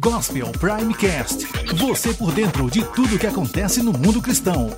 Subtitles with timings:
[0.00, 1.46] Gospel Primecast.
[1.76, 4.70] Você por dentro de tudo que acontece no mundo cristão.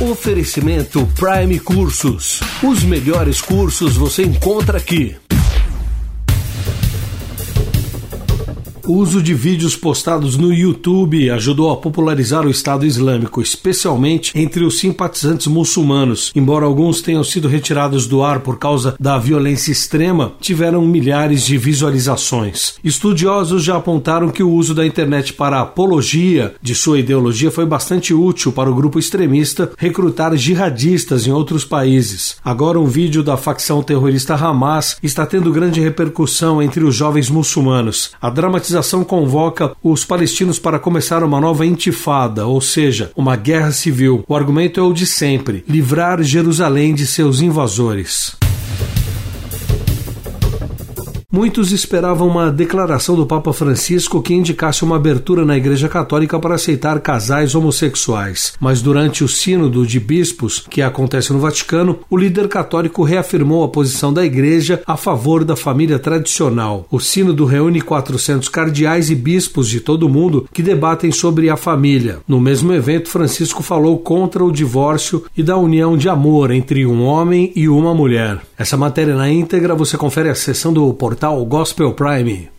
[0.00, 2.40] Oferecimento Prime Cursos.
[2.62, 5.16] Os melhores cursos você encontra aqui.
[8.88, 14.62] O uso de vídeos postados no YouTube ajudou a popularizar o Estado Islâmico, especialmente entre
[14.62, 16.30] os simpatizantes muçulmanos.
[16.36, 21.58] Embora alguns tenham sido retirados do ar por causa da violência extrema, tiveram milhares de
[21.58, 22.74] visualizações.
[22.84, 27.66] Estudiosos já apontaram que o uso da internet para a apologia de sua ideologia foi
[27.66, 32.36] bastante útil para o grupo extremista recrutar jihadistas em outros países.
[32.44, 38.12] Agora, um vídeo da facção terrorista Hamas está tendo grande repercussão entre os jovens muçulmanos.
[38.22, 43.72] A dramatização organização convoca os palestinos para começar uma nova intifada, ou seja, uma guerra
[43.72, 44.24] civil.
[44.28, 48.36] O argumento é o de sempre: livrar Jerusalém de seus invasores.
[51.30, 56.54] Muitos esperavam uma declaração do Papa Francisco que indicasse uma abertura na Igreja Católica para
[56.54, 58.52] aceitar casais homossexuais.
[58.60, 63.68] Mas durante o Sínodo de Bispos, que acontece no Vaticano, o líder católico reafirmou a
[63.68, 66.86] posição da Igreja a favor da família tradicional.
[66.92, 71.56] O Sínodo reúne 400 cardeais e bispos de todo o mundo que debatem sobre a
[71.56, 72.20] família.
[72.28, 77.02] No mesmo evento, Francisco falou contra o divórcio e da união de amor entre um
[77.02, 78.40] homem e uma mulher.
[78.56, 82.55] Essa matéria na íntegra você confere a seção do portal portal Gospel Prime.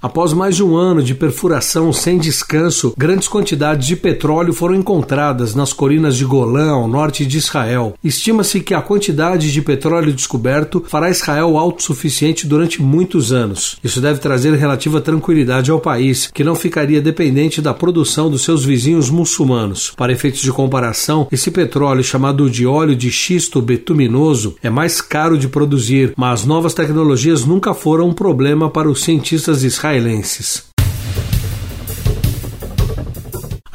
[0.00, 5.56] Após mais de um ano de perfuração sem descanso, grandes quantidades de petróleo foram encontradas
[5.56, 7.94] nas colinas de Golã, ao norte de Israel.
[8.02, 13.76] Estima-se que a quantidade de petróleo descoberto fará Israel autossuficiente durante muitos anos.
[13.82, 18.64] Isso deve trazer relativa tranquilidade ao país, que não ficaria dependente da produção dos seus
[18.64, 19.92] vizinhos muçulmanos.
[19.96, 25.36] Para efeitos de comparação, esse petróleo, chamado de óleo de xisto betuminoso, é mais caro
[25.36, 30.67] de produzir, mas novas tecnologias nunca foram um problema para os cientistas israelenses israelenses.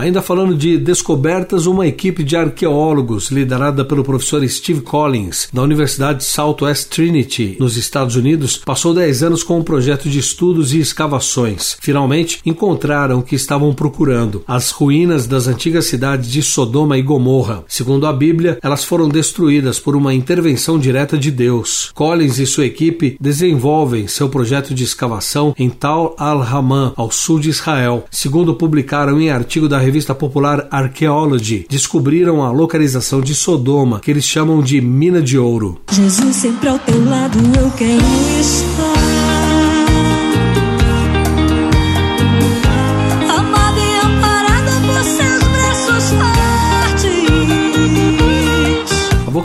[0.04, 6.26] Ainda falando de descobertas, uma equipe de arqueólogos liderada pelo professor Steve Collins, da Universidade
[6.26, 11.78] Southwest Trinity, nos Estados Unidos, passou 10 anos com um projeto de estudos e escavações.
[11.80, 17.64] Finalmente, encontraram o que estavam procurando: as ruínas das antigas cidades de Sodoma e Gomorra.
[17.66, 21.92] Segundo a Bíblia, elas foram destruídas por uma intervenção direta de Deus.
[21.94, 27.50] Collins e sua equipe desenvolvem seu projeto de escavação em Tal al-Haman, ao sul de
[27.50, 28.04] Israel.
[28.12, 34.10] Segundo publicaram em artigo da revista revista popular Archaeology, descobriram a localização de Sodoma, que
[34.10, 35.80] eles chamam de Mina de Ouro.
[35.92, 38.02] Jesus sempre ao teu lado eu quero
[38.42, 38.93] estar.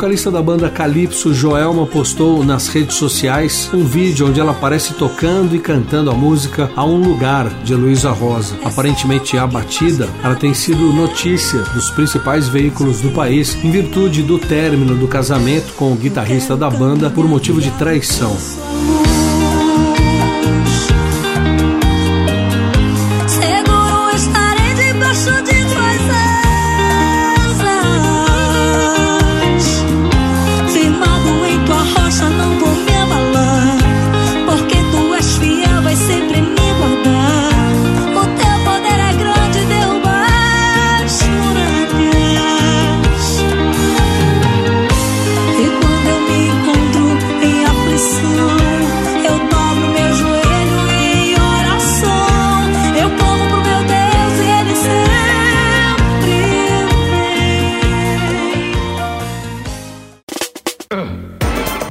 [0.08, 5.54] Vocalista da banda Calypso, Joelma, postou nas redes sociais um vídeo onde ela aparece tocando
[5.54, 8.56] e cantando a música A Um Lugar, de Luísa Rosa.
[8.64, 14.94] Aparentemente abatida, ela tem sido notícia dos principais veículos do país em virtude do término
[14.94, 18.34] do casamento com o guitarrista da banda por motivo de traição.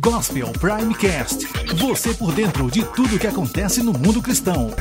[0.09, 1.45] Gospel Primecast.
[1.75, 4.73] Você por dentro de tudo que acontece no mundo cristão.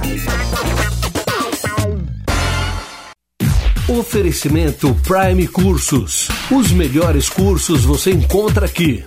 [3.89, 6.29] Oferecimento Prime Cursos.
[6.49, 9.05] Os melhores cursos você encontra aqui.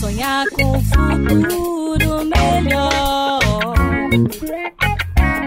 [0.00, 3.40] Sonhar com o futuro melhor.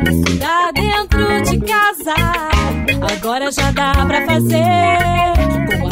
[0.10, 2.16] Estudar dentro de casa.
[3.18, 5.85] Agora já dá pra fazer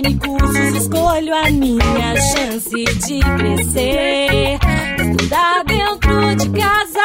[0.00, 4.58] Prime Cursos, escolho a minha chance de crescer.
[4.96, 7.00] Estudar dentro de casa,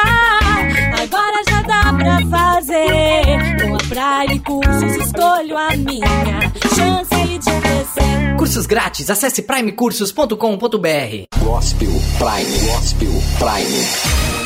[1.02, 3.24] agora já dá pra fazer.
[3.60, 8.36] Com a Prime Cursos, escolho a minha chance de crescer.
[8.38, 10.36] Cursos grátis, acesse primecursos.com.br.
[11.44, 14.43] Gospel Prime, Gospel Prime.